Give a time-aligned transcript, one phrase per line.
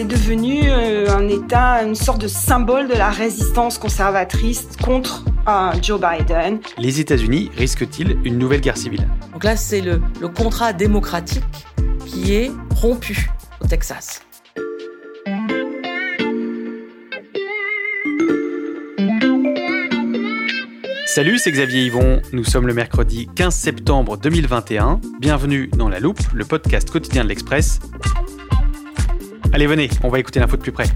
[0.00, 5.72] est devenu euh, un État, une sorte de symbole de la résistance conservatrice contre euh,
[5.82, 6.58] Joe Biden.
[6.78, 9.06] Les États-Unis risquent-ils une nouvelle guerre civile?
[9.34, 11.44] Donc là, c'est le, le contrat démocratique
[12.06, 13.30] qui est rompu
[13.60, 14.22] au Texas.
[21.04, 22.22] Salut, c'est Xavier Yvon.
[22.32, 25.00] Nous sommes le mercredi 15 septembre 2021.
[25.20, 27.80] Bienvenue dans La Loupe, le podcast quotidien de l'Express.
[29.52, 30.86] Allez, venez, on va écouter l'info de plus près.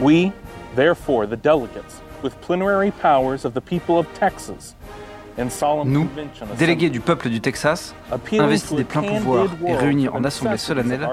[0.00, 0.32] We,
[0.76, 4.76] therefore, the delegates, with plenary powers of the people of Texas,
[5.84, 6.08] nous,
[6.58, 7.94] délégués du peuple du Texas,
[8.32, 11.08] investis des pleins pouvoirs et réunis en assemblée solennelle,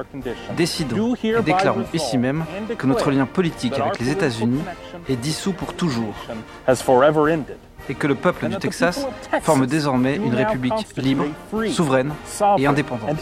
[0.58, 2.46] décidons et déclarons ici même
[2.78, 4.62] que notre lien politique avec les États-Unis
[5.10, 6.16] est dissous pour toujours.
[7.88, 9.08] et que le peuple du Texas
[9.42, 11.26] forme désormais une république libre,
[11.70, 12.14] souveraine
[12.58, 13.18] et indépendante.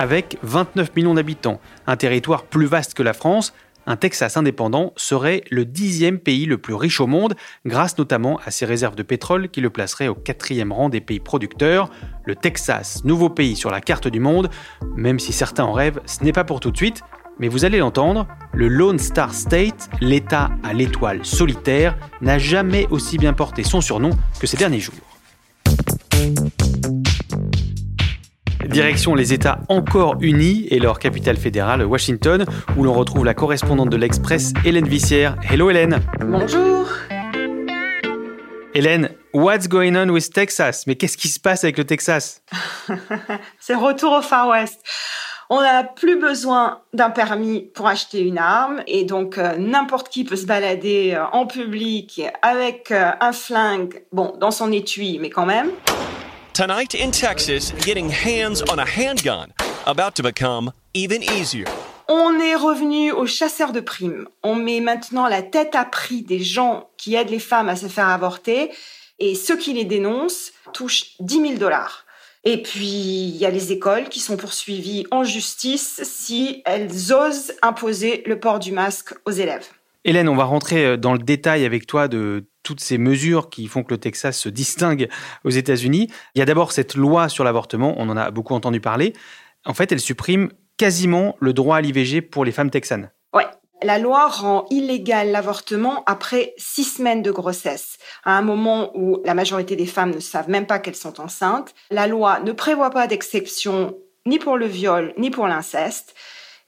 [0.00, 3.52] Avec 29 millions d'habitants, un territoire plus vaste que la France,
[3.88, 8.50] un Texas indépendant serait le dixième pays le plus riche au monde, grâce notamment à
[8.50, 11.88] ses réserves de pétrole qui le placeraient au quatrième rang des pays producteurs.
[12.26, 14.50] Le Texas, nouveau pays sur la carte du monde,
[14.94, 17.00] même si certains en rêvent, ce n'est pas pour tout de suite,
[17.38, 23.16] mais vous allez l'entendre, le Lone Star State, l'État à l'étoile solitaire, n'a jamais aussi
[23.16, 24.96] bien porté son surnom que ces derniers jours.
[28.68, 32.44] Direction les États encore unis et leur capitale fédérale, Washington,
[32.76, 35.36] où l'on retrouve la correspondante de l'Express, Hélène Vissière.
[35.50, 36.00] Hello Hélène.
[36.20, 36.86] Bonjour.
[38.74, 40.86] Hélène, what's going on with Texas?
[40.86, 42.42] Mais qu'est-ce qui se passe avec le Texas?
[43.58, 44.80] C'est retour au Far West.
[45.48, 50.24] On n'a plus besoin d'un permis pour acheter une arme et donc euh, n'importe qui
[50.24, 55.30] peut se balader euh, en public avec euh, un flingue, bon, dans son étui, mais
[55.30, 55.70] quand même.
[56.58, 59.52] Tonight in Texas, getting hands on a handgun
[59.86, 61.66] about to become even easier.
[62.08, 64.26] On est revenu aux chasseurs de primes.
[64.42, 67.86] On met maintenant la tête à prix des gens qui aident les femmes à se
[67.86, 68.72] faire avorter
[69.20, 72.06] et ceux qui les dénoncent touchent 10 000 dollars.
[72.42, 77.52] Et puis, il y a les écoles qui sont poursuivies en justice si elles osent
[77.62, 79.68] imposer le port du masque aux élèves.
[80.04, 83.66] Hélène, on va rentrer euh, dans le détail avec toi de toutes ces mesures qui
[83.66, 85.08] font que le Texas se distingue
[85.42, 86.10] aux États-Unis.
[86.34, 89.14] Il y a d'abord cette loi sur l'avortement, on en a beaucoup entendu parler.
[89.64, 93.10] En fait, elle supprime quasiment le droit à l'IVG pour les femmes texanes.
[93.32, 93.46] Ouais.
[93.82, 99.32] La loi rend illégal l'avortement après six semaines de grossesse, à un moment où la
[99.32, 101.74] majorité des femmes ne savent même pas qu'elles sont enceintes.
[101.90, 103.96] La loi ne prévoit pas d'exception
[104.26, 106.14] ni pour le viol ni pour l'inceste.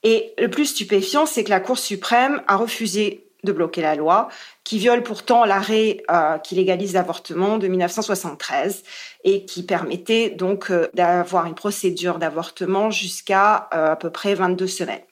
[0.03, 4.29] Et le plus stupéfiant, c'est que la Cour suprême a refusé de bloquer la loi,
[4.65, 8.83] qui viole pourtant l'arrêt euh, qui légalise l'avortement de 1973
[9.25, 14.67] et qui permettait donc euh, d'avoir une procédure d'avortement jusqu'à euh, à peu près 22
[14.67, 15.03] semaines.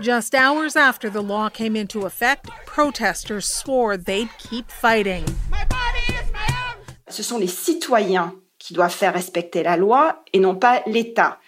[0.00, 5.24] Just hours after the law came into effect, protesters swore they'd keep fighting.
[7.08, 11.38] Ce sont les citoyens qui doivent faire respecter la loi et non pas l'État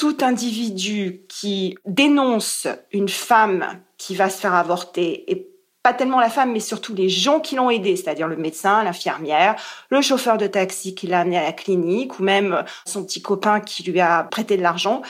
[0.00, 5.46] tout individu qui dénonce une femme qui va se faire avorter et
[5.82, 9.56] pas tellement la femme, mais surtout les gens qui l'ont aidé, c'est-à-dire le médecin, l'infirmière,
[9.90, 13.60] le chauffeur de taxi qui l'a amené à la clinique, ou même son petit copain
[13.60, 15.02] qui lui a prêté de l'argent,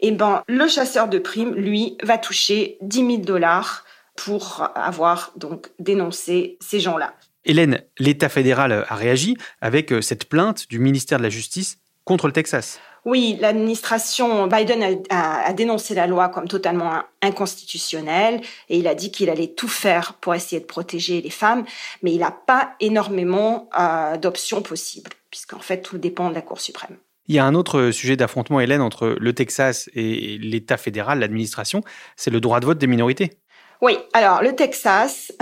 [0.00, 3.84] eh ben, le chasseur de primes, lui, va toucher 10 000 dollars
[4.14, 7.14] pour avoir donc dénoncé ces gens-là.
[7.46, 12.26] Hélène, l'État fédéral a réagi avec euh, cette plainte du ministère de la Justice contre
[12.26, 12.78] le Texas.
[13.04, 19.28] Oui, l'administration Biden a, dénoncé la loi comme totalement inconstitutionnelle et il a dit qu'il
[19.28, 21.64] allait tout faire pour essayer de protéger les femmes,
[22.02, 26.60] mais il n'a pas énormément euh, d'options possibles, puisqu'en fait tout dépend de la Cour
[26.60, 26.96] suprême.
[27.26, 31.82] Il y a un autre sujet d'affrontement, Hélène, entre le Texas et l'État fédéral, l'administration,
[32.16, 33.38] c'est le droit de vote des minorités.
[33.82, 35.32] Oui, alors le Texas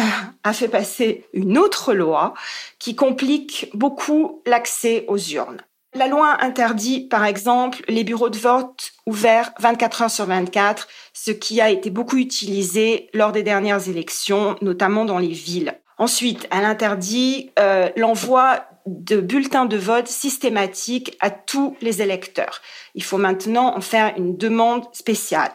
[0.44, 2.34] a fait passer une autre loi
[2.80, 5.62] qui complique beaucoup l'accès aux urnes.
[5.94, 11.30] La loi interdit, par exemple, les bureaux de vote ouverts 24 heures sur 24, ce
[11.30, 15.74] qui a été beaucoup utilisé lors des dernières élections, notamment dans les villes.
[15.98, 22.62] Ensuite, elle interdit euh, l'envoi de bulletins de vote systématiques à tous les électeurs.
[22.94, 25.52] Il faut maintenant en faire une demande spéciale.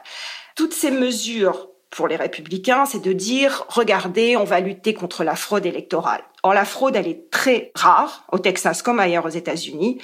[0.55, 5.35] Toutes ces mesures pour les républicains, c'est de dire, regardez, on va lutter contre la
[5.35, 6.21] fraude électorale.
[6.47, 9.97] Or, la fraude, elle est très rare, au Texas comme ailleurs aux États-Unis.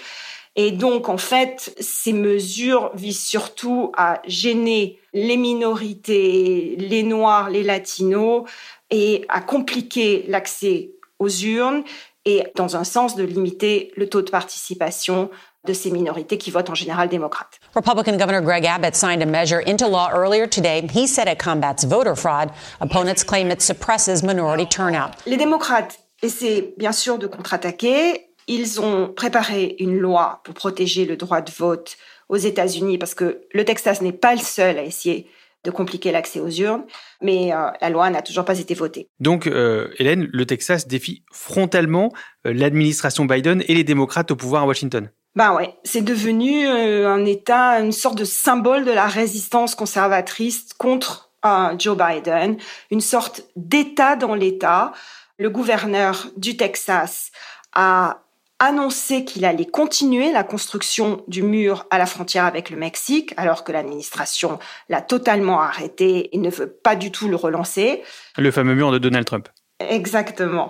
[0.57, 7.63] Et donc, en fait, ces mesures visent surtout à gêner les minorités, les Noirs, les
[7.63, 8.43] Latinos,
[8.91, 11.83] et à compliquer l'accès aux urnes
[12.25, 15.29] et dans un sens de limiter le taux de participation
[15.65, 17.57] de ces minorités qui votent en général démocrate.
[17.73, 20.85] Republican Governor Greg Abbott signed a measure into law earlier today.
[20.93, 22.51] He said it combats voter fraud.
[22.81, 25.11] Opponents claim it suppresses minority turnout.
[25.25, 28.29] Les démocrates essaient bien sûr de contre-attaquer.
[28.47, 31.95] Ils ont préparé une loi pour protéger le droit de vote
[32.29, 35.27] aux États-Unis parce que le Texas n'est pas le seul à essayer
[35.63, 36.83] de compliquer l'accès aux urnes,
[37.21, 39.07] mais euh, la loi n'a toujours pas été votée.
[39.19, 42.11] Donc, euh, Hélène, le Texas défie frontalement
[42.45, 45.09] euh, l'administration Biden et les démocrates au pouvoir à Washington.
[45.35, 51.31] Ben ouais, c'est devenu un État, une sorte de symbole de la résistance conservatrice contre
[51.79, 52.57] Joe Biden,
[52.91, 54.93] une sorte d'État dans l'État.
[55.39, 57.31] Le gouverneur du Texas
[57.73, 58.23] a
[58.59, 63.63] annoncé qu'il allait continuer la construction du mur à la frontière avec le Mexique, alors
[63.63, 64.59] que l'administration
[64.89, 68.03] l'a totalement arrêté et ne veut pas du tout le relancer.
[68.37, 69.49] Le fameux mur de Donald Trump.
[69.79, 70.69] Exactement.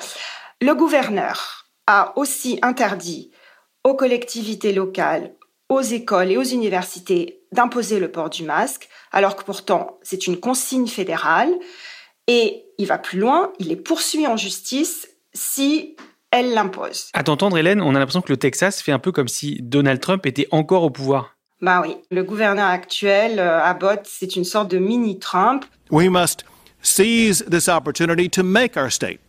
[0.61, 3.31] Le gouverneur a aussi interdit
[3.83, 5.33] aux collectivités locales,
[5.69, 10.39] aux écoles et aux universités d'imposer le port du masque, alors que pourtant c'est une
[10.39, 11.53] consigne fédérale.
[12.27, 15.95] Et il va plus loin, il est poursuivi en justice si
[16.31, 17.09] elle l'impose.
[17.13, 19.99] À t'entendre, Hélène, on a l'impression que le Texas fait un peu comme si Donald
[19.99, 21.35] Trump était encore au pouvoir.
[21.61, 25.65] Bah oui, le gouverneur actuel, euh, Abbott, c'est une sorte de mini-Trump.
[25.91, 26.43] We must
[26.81, 29.21] seize this opportunity to make our state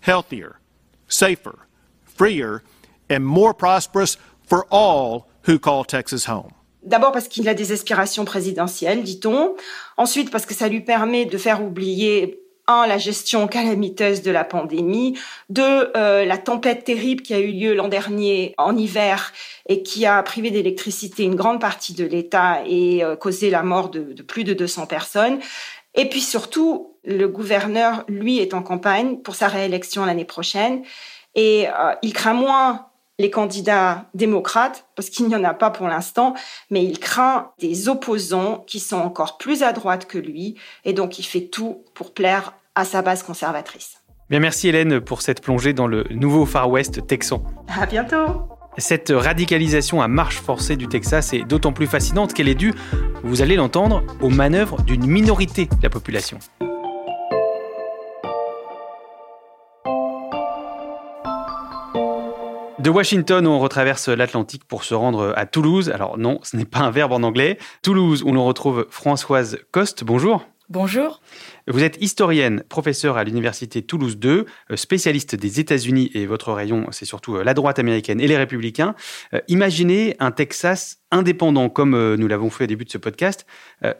[0.00, 0.60] healthier,
[1.08, 1.58] safer,
[2.04, 2.62] freer
[3.10, 4.16] and more prosperous
[4.46, 6.52] for all who call Texas home.
[6.84, 9.54] D'abord parce qu'il a des aspirations présidentielles, dit-on.
[9.96, 14.44] Ensuite parce que ça lui permet de faire oublier un, la gestion calamiteuse de la
[14.44, 15.18] pandémie,
[15.50, 19.32] deux, euh, la tempête terrible qui a eu lieu l'an dernier en hiver
[19.68, 23.90] et qui a privé d'électricité une grande partie de l'État et euh, causé la mort
[23.90, 25.40] de, plus de 200 personnes.
[25.94, 30.82] Et puis surtout, le gouverneur, lui, est en campagne pour sa réélection l'année prochaine
[31.34, 32.86] et euh, il craint moins
[33.18, 36.34] les candidats démocrates, parce qu'il n'y en a pas pour l'instant,
[36.70, 41.18] mais il craint des opposants qui sont encore plus à droite que lui, et donc
[41.18, 44.02] il fait tout pour plaire à sa base conservatrice.
[44.30, 47.44] Bien, merci Hélène pour cette plongée dans le nouveau Far West texan.
[47.68, 48.48] À bientôt.
[48.78, 52.74] Cette radicalisation à marche forcée du Texas est d'autant plus fascinante qu'elle est due,
[53.22, 56.38] vous allez l'entendre, aux manœuvres d'une minorité de la population.
[62.84, 65.88] De Washington, on retraverse l'Atlantique pour se rendre à Toulouse.
[65.88, 67.56] Alors non, ce n'est pas un verbe en anglais.
[67.80, 70.04] Toulouse, où l'on retrouve Françoise Coste.
[70.04, 70.46] Bonjour.
[70.68, 71.22] Bonjour.
[71.66, 76.84] Vous êtes historienne, professeure à l'université Toulouse 2, euh, spécialiste des États-Unis et votre rayon,
[76.90, 78.94] c'est surtout euh, la droite américaine et les républicains.
[79.32, 83.46] Euh, imaginez un Texas indépendant comme nous l'avons fait au début de ce podcast.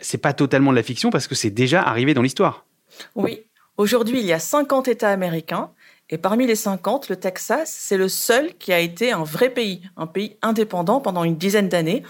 [0.01, 2.67] C'est pas totalement de la fiction parce que c'est déjà arrivé dans l'histoire.
[3.15, 3.47] Oui.
[3.79, 5.71] Aujourd'hui, il y a 50 États américains
[6.11, 9.83] et parmi les 50, le Texas, c'est le seul qui a été un vrai pays,
[9.97, 12.03] un pays indépendant pendant une dizaine d'années.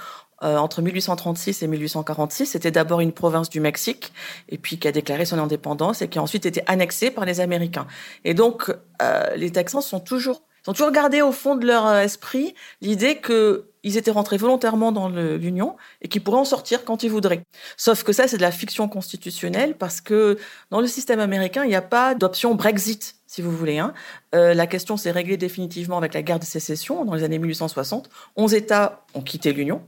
[0.43, 4.13] Euh, entre 1836 et 1846, c'était d'abord une province du Mexique,
[4.49, 7.41] et puis qui a déclaré son indépendance et qui a ensuite été annexée par les
[7.41, 7.87] Américains.
[8.25, 12.01] Et donc, euh, les Texans sont toujours, sont toujours gardés au fond de leur euh,
[12.01, 17.03] esprit l'idée que ils étaient rentrés volontairement dans l'Union et qu'ils pourraient en sortir quand
[17.03, 17.43] ils voudraient.
[17.77, 20.39] Sauf que ça, c'est de la fiction constitutionnelle parce que
[20.71, 23.79] dans le système américain, il n'y a pas d'option Brexit si vous voulez.
[23.79, 23.95] Hein.
[24.35, 28.09] Euh, la question s'est réglée définitivement avec la guerre de sécession dans les années 1860.
[28.37, 29.83] 11 États ont quitté l'Union,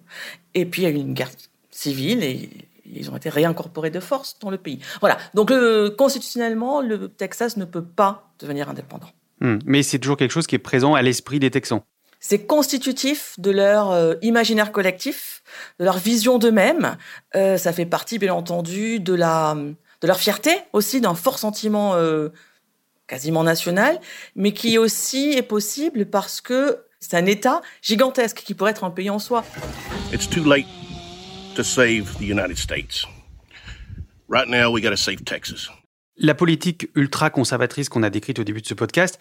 [0.55, 1.31] et puis il y a eu une guerre
[1.71, 2.51] civile et
[2.93, 4.81] ils ont été réincorporés de force dans le pays.
[5.01, 5.19] Voilà.
[5.35, 5.53] Donc
[5.97, 9.11] constitutionnellement, le Texas ne peut pas devenir indépendant.
[9.41, 9.59] Hmm.
[9.65, 11.83] Mais c'est toujours quelque chose qui est présent à l'esprit des Texans.
[12.21, 15.43] C'est constitutif de leur euh, imaginaire collectif,
[15.79, 16.97] de leur vision d'eux-mêmes.
[17.35, 19.57] Euh, ça fait partie, bien entendu, de la
[20.03, 22.29] de leur fierté aussi, d'un fort sentiment euh,
[23.07, 24.01] quasiment national,
[24.35, 28.91] mais qui aussi est possible parce que c'est un État gigantesque qui pourrait être un
[28.91, 29.45] pays en soi.
[30.13, 30.67] It's too late
[31.55, 33.07] to save the United States.
[34.29, 35.69] Right now, we gotta save Texas.
[36.17, 39.19] La politique ultra-conservatrice qu'on a décrite au début de ce podcast,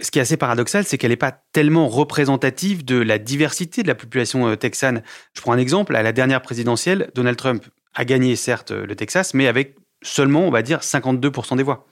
[0.00, 3.88] ce qui est assez paradoxal, c'est qu'elle n'est pas tellement représentative de la diversité de
[3.88, 5.02] la population euh, texane.
[5.34, 9.34] Je prends un exemple, à la dernière présidentielle, Donald Trump a gagné certes le Texas,
[9.34, 11.86] mais avec seulement, on va dire, 52% des voix.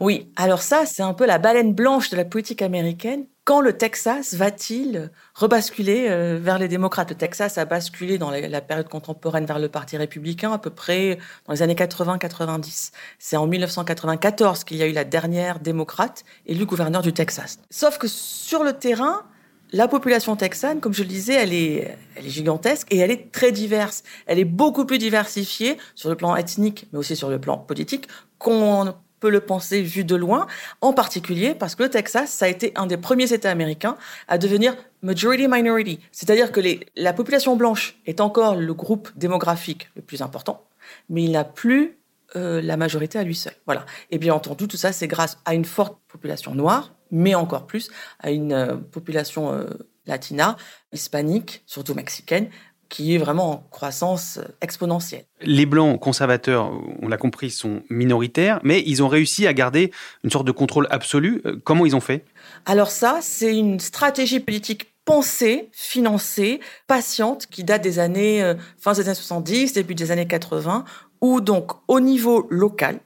[0.00, 3.26] Oui, alors ça, c'est un peu la baleine blanche de la politique américaine.
[3.50, 7.10] Quand le Texas va-t-il rebasculer euh, vers les démocrates?
[7.10, 11.18] Le Texas a basculé dans la, période contemporaine vers le Parti républicain à peu près
[11.48, 12.92] dans les années 80-90.
[13.18, 17.58] C'est en 1994 qu'il y a eu la dernière démocrate élue gouverneur du Texas.
[17.70, 19.24] Sauf que sur le terrain,
[19.72, 23.32] la population texane, comme je le disais, elle est, elle est gigantesque et elle est
[23.32, 24.04] très diverse.
[24.26, 28.06] Elle est beaucoup plus diversifiée sur le plan ethnique, mais aussi sur le plan politique,
[28.38, 30.46] qu'on peut le penser vu de loin,
[30.80, 33.96] en particulier parce que le Texas, ça a été un des premiers États américains
[34.28, 36.60] à devenir majority minority, c'est-à-dire que
[36.96, 40.64] la population blanche est encore le groupe démographique le plus important,
[41.08, 42.00] mais il n'a plus
[42.36, 43.54] euh, la majorité à lui seul.
[43.66, 43.84] Voilà.
[44.10, 47.90] Et bien entendu, tout ça, c'est grâce à une forte population noire, mais encore plus
[48.20, 49.64] à une euh, population euh,
[50.06, 50.56] latina,
[50.92, 52.48] hispanique, surtout mexicaine,
[52.90, 55.24] qui est vraiment en croissance exponentielle.
[55.40, 56.70] Les Blancs conservateurs,
[57.00, 59.90] on l'a compris, sont minoritaires, mais ils ont réussi à garder
[60.22, 61.42] une sorte de contrôle absolu.
[61.64, 62.26] Comment ils ont fait?
[62.66, 69.06] Alors ça, c'est une stratégie politique pensée, financée, patiente, qui date des années, fin des
[69.06, 70.84] années 70, début des années 80,
[71.22, 73.00] où donc au niveau local,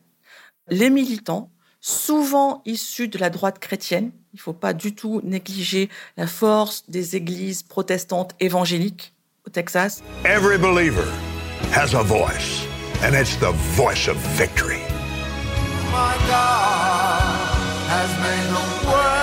[0.68, 1.50] les militants
[1.80, 4.10] souvent issus de la droite chrétienne.
[4.32, 9.13] Il ne faut pas du tout négliger la force des églises protestantes évangéliques
[9.46, 10.02] au Texas.
[10.24, 11.08] Every believer
[11.72, 12.66] has a voice,
[13.02, 14.80] and it's the voice of victory.
[15.92, 17.22] My God
[17.88, 19.14] has made a way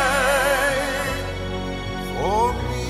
[2.16, 2.86] for me.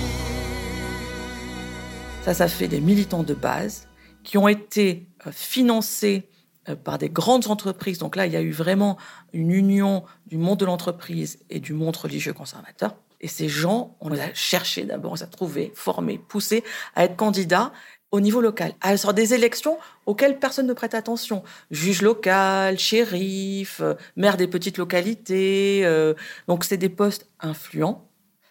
[2.23, 3.87] Ça, ça fait des militants de base
[4.23, 6.29] qui ont été euh, financés
[6.69, 7.97] euh, par des grandes entreprises.
[7.97, 8.97] Donc là, il y a eu vraiment
[9.33, 12.95] une union du monde de l'entreprise et du monde religieux conservateur.
[13.21, 16.63] Et ces gens, on les a cherchés d'abord, on les a trouvés, formés, poussés
[16.95, 17.71] à être candidats
[18.11, 21.43] au niveau local, à sur des élections auxquelles personne ne prête attention.
[21.69, 25.81] Juge local, shérif, euh, maire des petites localités.
[25.85, 26.13] Euh,
[26.47, 28.09] donc c'est des postes influents,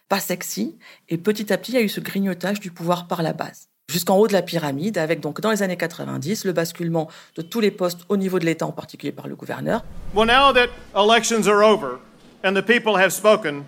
[0.09, 0.79] pas sexy.
[1.11, 3.71] Et petit à petit, il y a eu ce grignotage du pouvoir par la base
[3.91, 7.61] jusqu'en haut de la pyramide, avec donc dans les années 90 le basculement de tous
[7.61, 9.85] les postes au niveau de l'État, en particulier par le gouverneur.
[10.15, 11.99] Well, now that elections are over
[12.45, 13.65] and the people have spoken,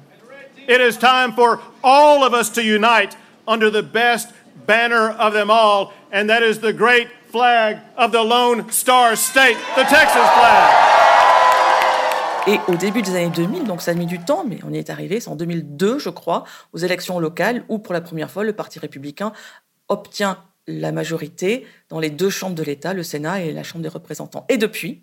[0.69, 3.17] it is time for all of us to unite
[3.47, 4.31] under the best
[4.67, 9.57] banner of them all, and that is the great flag of the Lone Star State,
[9.75, 10.93] the Texas flag.
[12.49, 14.79] Et au début des années 2000, donc ça a mis du temps, mais on y
[14.79, 18.43] est arrivé, c'est en 2002, je crois, aux élections locales, où pour la première fois,
[18.43, 19.33] le Parti républicain
[19.89, 23.89] obtient la majorité dans les deux chambres de l'État, le Sénat et la Chambre des
[23.89, 24.45] représentants.
[24.49, 25.03] Et depuis,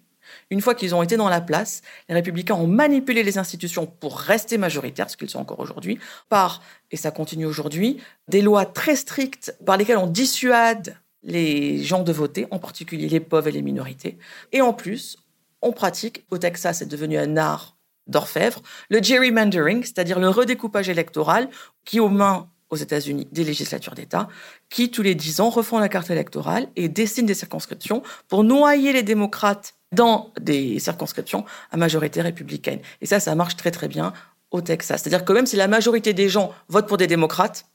[0.50, 4.18] une fois qu'ils ont été dans la place, les républicains ont manipulé les institutions pour
[4.18, 8.96] rester majoritaires, ce qu'ils sont encore aujourd'hui, par, et ça continue aujourd'hui, des lois très
[8.96, 13.62] strictes par lesquelles on dissuade les gens de voter, en particulier les pauvres et les
[13.62, 14.18] minorités.
[14.52, 15.18] Et en plus,
[15.62, 17.76] on pratique, au Texas c'est devenu un art
[18.08, 21.50] d'orfèvre, le gerrymandering, c'est-à-dire le redécoupage électoral
[21.86, 24.28] qui, aux mains aux États-Unis des législatures d'État
[24.70, 28.94] qui, tous les dix ans, refont la carte électorale et dessinent des circonscriptions pour noyer
[28.94, 32.80] les démocrates dans des circonscriptions à majorité républicaine.
[33.02, 34.14] Et ça, ça marche très très bien
[34.52, 35.02] au Texas.
[35.02, 37.66] C'est-à-dire que même si la majorité des gens votent pour des démocrates,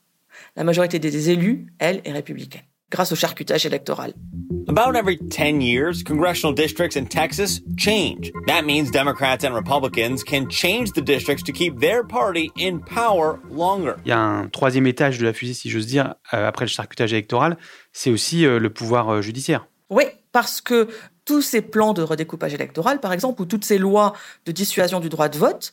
[0.57, 4.15] la majorité des élus, elle, est républicaine grâce au charcutage électoral.
[4.69, 8.33] About every 10 years, congressional districts in Texas change.
[8.47, 13.41] That means Democrats and Republicans can change the districts to keep their party in power
[13.51, 13.95] longer.
[14.05, 16.71] Il y a un troisième étage de la fusée, si j'ose dire, euh, après le
[16.71, 17.59] charcutage électoral,
[17.93, 19.67] c'est aussi euh, le pouvoir euh, judiciaire.
[19.91, 20.89] Oui, parce que
[21.25, 24.13] tous ces plans de redécoupage électoral, par exemple, ou toutes ces lois
[24.47, 25.73] de dissuasion du droit de vote,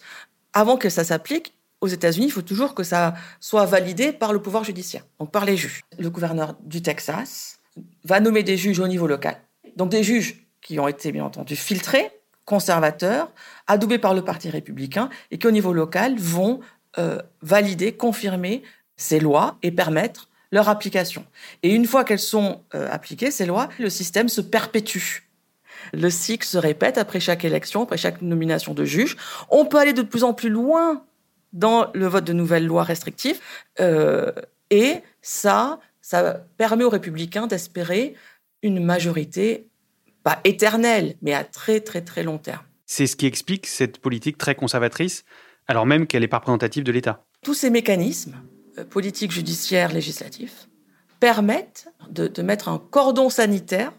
[0.53, 4.41] avant que ça s'applique, aux États-Unis, il faut toujours que ça soit validé par le
[4.41, 5.81] pouvoir judiciaire, donc par les juges.
[5.97, 7.57] Le gouverneur du Texas
[8.03, 9.37] va nommer des juges au niveau local.
[9.77, 12.11] Donc des juges qui ont été, bien entendu, filtrés,
[12.45, 13.31] conservateurs,
[13.65, 16.59] adoubés par le Parti républicain, et qui, au niveau local, vont
[16.97, 18.61] euh, valider, confirmer
[18.95, 21.25] ces lois et permettre leur application.
[21.63, 25.23] Et une fois qu'elles sont euh, appliquées, ces lois, le système se perpétue.
[25.93, 29.17] Le cycle se répète après chaque élection, après chaque nomination de juge.
[29.49, 31.03] On peut aller de plus en plus loin
[31.53, 33.39] dans le vote de nouvelles lois restrictives.
[33.79, 34.31] Euh,
[34.69, 38.15] et ça, ça permet aux républicains d'espérer
[38.63, 39.67] une majorité,
[40.23, 42.63] pas éternelle, mais à très très très long terme.
[42.85, 45.23] C'est ce qui explique cette politique très conservatrice,
[45.67, 47.23] alors même qu'elle n'est pas représentative de l'État.
[47.41, 48.35] Tous ces mécanismes,
[48.77, 50.67] euh, politiques, judiciaires, législatifs,
[51.19, 53.93] permettent de mettre un cordon sanitaire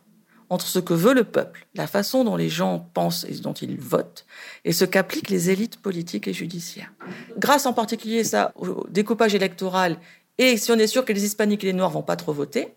[0.53, 3.81] entre ce que veut le peuple, la façon dont les gens pensent et dont ils
[3.81, 4.27] votent,
[4.67, 6.93] et ce qu'appliquent les élites politiques et judiciaires.
[7.39, 9.97] Grâce en particulier ça, au découpage électoral,
[10.37, 12.75] et si on est sûr que les hispaniques et les noirs vont pas trop voter,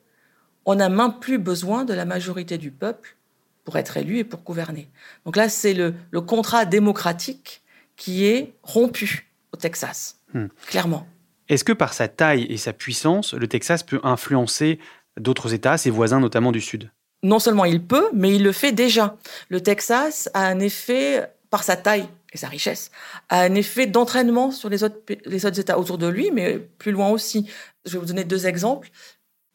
[0.64, 3.18] on n'a même plus besoin de la majorité du peuple
[3.66, 4.90] pour être élu et pour gouverner.
[5.26, 7.62] Donc là, c'est le, contrat démocratique
[7.98, 10.46] qui est rompu au Texas, hmm.
[10.68, 11.06] clairement.
[11.50, 14.80] Est-ce que par sa taille et sa puissance, le Texas peut influencer
[15.20, 16.90] d'autres États, ses voisins notamment du Sud?
[17.26, 19.18] Non seulement il peut, mais il le fait déjà.
[19.50, 22.92] Le Texas a un effet par sa taille et sa richesse,
[23.30, 26.92] a un effet d'entraînement sur les autres, les autres États autour de lui, mais plus
[26.92, 27.50] loin aussi.
[27.86, 28.90] Je vais vous donner deux exemples.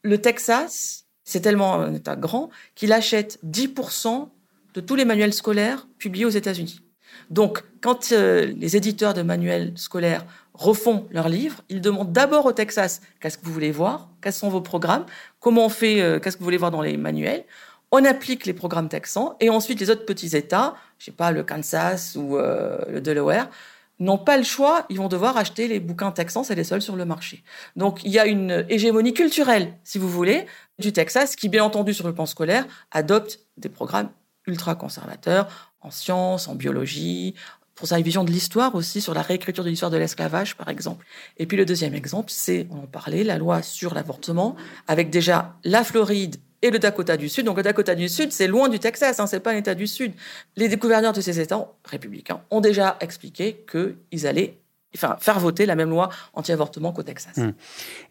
[0.03, 4.29] Le Texas, c'est tellement un État grand qu'il achète 10%
[4.73, 6.81] de tous les manuels scolaires publiés aux États-Unis.
[7.29, 12.51] Donc, quand euh, les éditeurs de manuels scolaires refont leurs livres, ils demandent d'abord au
[12.51, 15.05] Texas qu'est-ce que vous voulez voir, quels sont vos programmes,
[15.39, 17.45] comment on fait, euh, qu'est-ce que vous voulez voir dans les manuels.
[17.91, 21.43] On applique les programmes texans et ensuite les autres petits États, je sais pas le
[21.43, 23.49] Kansas ou euh, le Delaware,
[23.99, 26.95] n'ont pas le choix, ils vont devoir acheter les bouquins texans, c'est les seuls sur
[26.95, 27.43] le marché.
[27.75, 30.45] Donc il y a une hégémonie culturelle, si vous voulez,
[30.79, 34.09] du Texas qui, bien entendu, sur le plan scolaire, adopte des programmes
[34.47, 37.35] ultra conservateurs en sciences, en biologie,
[37.75, 41.05] pour sa vision de l'histoire aussi, sur la réécriture de l'histoire de l'esclavage, par exemple.
[41.37, 44.55] Et puis le deuxième exemple, c'est, on en parlait, la loi sur l'avortement,
[44.87, 47.45] avec déjà la Floride et le Dakota du Sud.
[47.45, 49.87] Donc le Dakota du Sud, c'est loin du Texas, hein, c'est pas un État du
[49.87, 50.13] Sud.
[50.55, 54.59] Les gouverneurs de ces États républicains ont déjà expliqué qu'ils allaient
[54.95, 57.37] enfin, faire voter la même loi anti-avortement qu'au Texas.
[57.37, 57.51] Hmm.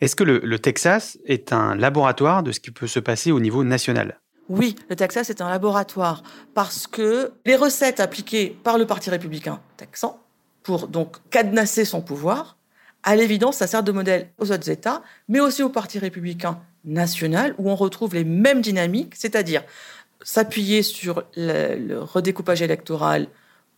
[0.01, 3.65] Est-ce que le, Texas est un laboratoire de ce qui peut se passer au niveau
[3.65, 4.19] national?
[4.51, 9.61] Oui, le Texas est un laboratoire parce que les recettes appliquées par le Parti républicain
[9.77, 10.21] texan
[10.65, 12.59] pour donc cadenasser son pouvoir,
[13.05, 17.55] à l'évidence, ça sert de modèle aux autres États, mais aussi au Parti républicain national
[17.59, 19.63] où on retrouve les mêmes dynamiques, c'est-à-dire
[20.23, 23.29] s'appuyer sur le, redécoupage électoral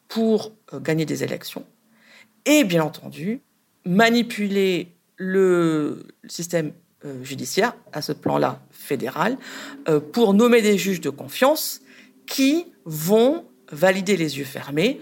[0.08, 1.66] pour euh, gagner des élections
[2.46, 3.42] et bien entendu
[3.84, 6.72] manipuler le système
[7.22, 9.36] judiciaire à ce plan-là fédéral
[9.88, 11.80] euh, pour nommer des juges de confiance
[12.26, 15.00] qui vont valider les yeux fermés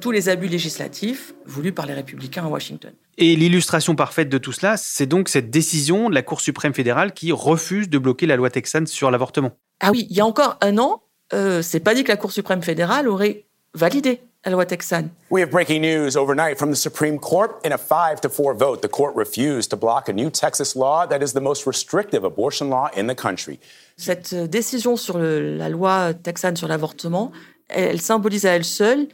[0.00, 2.92] tous les abus législatifs voulus par les républicains à Washington.
[3.16, 7.12] Et l'illustration parfaite de tout cela, c'est donc cette décision de la Cour suprême fédérale
[7.12, 9.52] qui refuse de bloquer la loi texane sur l'avortement.
[9.80, 11.02] Ah oui, il y a encore un an,
[11.32, 15.10] euh, c'est pas dit que la Cour suprême fédérale aurait validé la loi texane.
[15.30, 17.50] We have breaking news overnight from the Supreme Court.
[17.64, 21.06] In a 5 to 4 vote, the court refused to block a new Texas law
[21.06, 23.58] that is the most restrictive abortion law in the country.
[23.96, 27.32] Cette euh, décision sur la loi texane sur l'avortement,
[27.68, 29.08] elle symbolise à elle seule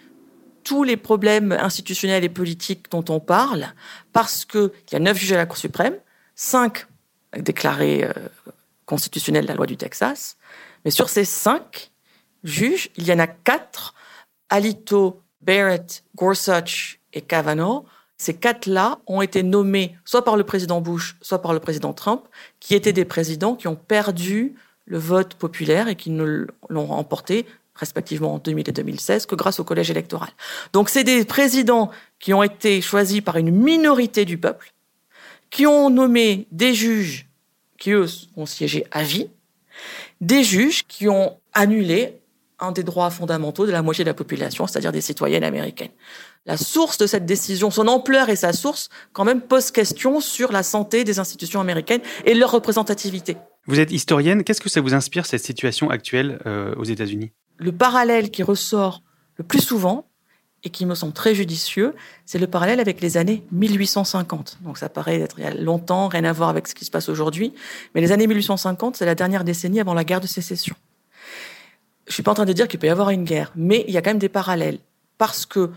[0.62, 3.66] tous les problèmes institutionnels et politiques dont on parle,
[4.12, 5.96] parce qu'il y a neuf juges à la Cour suprême,
[6.34, 6.86] cinq
[7.36, 8.12] déclarés euh,
[8.86, 10.36] constitutionnels de la loi du Texas,
[10.84, 11.90] mais sur ces cinq
[12.44, 13.94] juges, il y en a quatre,
[14.50, 17.84] Alito, Barrett, Gorsuch et Kavanaugh,
[18.16, 22.22] ces quatre-là ont été nommés soit par le président Bush, soit par le président Trump,
[22.60, 24.54] qui étaient des présidents qui ont perdu
[24.86, 29.58] le vote populaire et qui ne l'ont remporté respectivement en 2000 et 2016, que grâce
[29.58, 30.30] au collège électoral.
[30.72, 34.72] Donc c'est des présidents qui ont été choisis par une minorité du peuple,
[35.50, 37.26] qui ont nommé des juges
[37.78, 39.28] qui, eux, ont siégé à vie,
[40.20, 42.14] des juges qui ont annulé
[42.64, 45.90] un des droits fondamentaux de la moitié de la population, c'est-à-dire des citoyennes américaines.
[46.46, 50.52] La source de cette décision, son ampleur et sa source, quand même, pose question sur
[50.52, 53.36] la santé des institutions américaines et leur représentativité.
[53.66, 57.32] Vous êtes historienne, qu'est-ce que ça vous inspire, cette situation actuelle euh, aux États-Unis?
[57.56, 59.02] Le parallèle qui ressort
[59.36, 60.06] le plus souvent
[60.64, 64.58] et qui me semble très judicieux, c'est le parallèle avec les années 1850.
[64.62, 66.90] Donc ça paraît être il y a longtemps, rien à voir avec ce qui se
[66.90, 67.52] passe aujourd'hui,
[67.94, 70.74] mais les années 1850, c'est la dernière décennie avant la guerre de sécession.
[72.06, 73.94] Je suis pas en train de dire qu'il peut y avoir une guerre, mais il
[73.94, 74.78] y a quand même des parallèles
[75.18, 75.70] parce que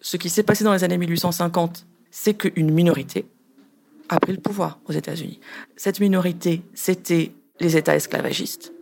[0.00, 3.26] ce qui s'est passé dans les années 1850, c'est qu'une minorité
[4.08, 5.40] a pris le pouvoir aux États-Unis.
[5.76, 8.72] Cette minorité, c'était les États esclavagistes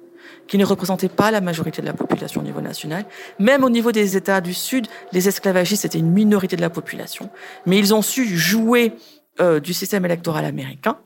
[0.49, 3.05] qui ne représentaient pas la majorité de la population au niveau national.
[3.39, 7.31] Même au niveau des États du Sud, les esclavagistes étaient une minorité de la population,
[7.67, 8.95] mais ils ont su jouer
[9.41, 10.99] euh, du système électoral américain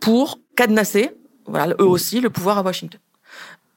[0.00, 1.10] pour cadenasser,
[1.46, 3.00] voilà, eux aussi, le pouvoir à Washington.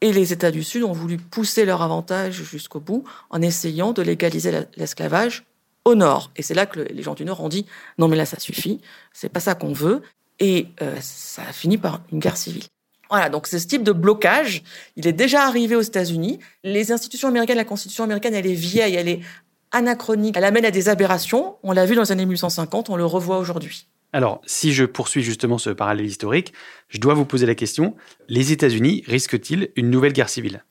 [0.02, 4.02] Et les États du Sud ont voulu pousser leur avantage jusqu'au bout en essayant de
[4.02, 5.46] légaliser l'esclavage
[5.86, 6.32] au nord.
[6.36, 7.66] Et c'est là que les gens du nord ont dit
[7.98, 8.82] non mais là ça suffit,
[9.14, 10.02] c'est pas ça qu'on veut.
[10.40, 12.64] Et euh, ça a fini par une guerre civile.
[13.12, 14.64] Voilà, donc ce type de blocage,
[14.96, 16.40] il est déjà arrivé aux États-Unis.
[16.64, 19.20] Les institutions américaines, la Constitution américaine, elle est vieille, elle est
[19.72, 21.58] anachronique, elle amène à des aberrations.
[21.62, 23.88] On l'a vu dans les années 1850, on le revoit aujourd'hui.
[24.14, 26.54] Alors, si je poursuis justement ce parallèle historique,
[26.90, 27.96] je dois vous poser la question,
[28.28, 30.64] les États-Unis risquent-ils une nouvelle guerre civile?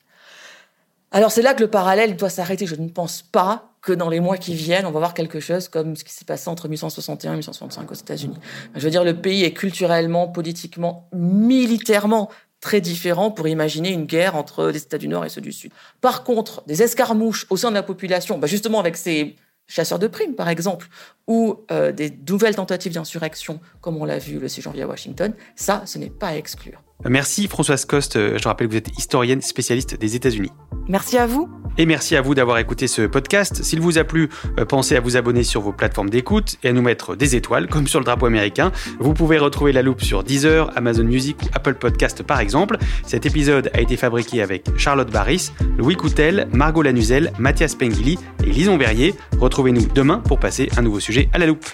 [1.13, 2.65] Alors c'est là que le parallèle doit s'arrêter.
[2.65, 5.67] Je ne pense pas que dans les mois qui viennent, on va voir quelque chose
[5.67, 8.37] comme ce qui s'est passé entre 1861 et 1865 aux États-Unis.
[8.75, 12.29] Je veux dire, le pays est culturellement, politiquement, militairement
[12.61, 15.71] très différent pour imaginer une guerre entre les États du Nord et ceux du Sud.
[15.99, 19.35] Par contre, des escarmouches au sein de la population, bah justement avec ces
[19.71, 20.87] chasseurs de primes, par exemple,
[21.27, 25.33] ou euh, des nouvelles tentatives d'insurrection, comme on l'a vu le 6 janvier à Washington,
[25.55, 26.83] ça, ce n'est pas à exclure.
[27.07, 28.37] Merci Françoise Coste.
[28.37, 30.51] Je rappelle que vous êtes historienne spécialiste des États-Unis.
[30.87, 31.49] Merci à vous.
[31.77, 33.63] Et merci à vous d'avoir écouté ce podcast.
[33.63, 36.73] S'il vous a plu, euh, pensez à vous abonner sur vos plateformes d'écoute et à
[36.73, 38.73] nous mettre des étoiles, comme sur le drapeau américain.
[38.99, 42.77] Vous pouvez retrouver la loupe sur Deezer, Amazon Music ou Apple Podcast par exemple.
[43.05, 48.49] Cet épisode a été fabriqué avec Charlotte Barris, Louis Coutel, Margot Lanuzel, Mathias Pengili et
[48.49, 49.15] Lison Verrier.
[49.39, 51.65] Retrouvez-nous demain pour passer un nouveau sujet à la loupe.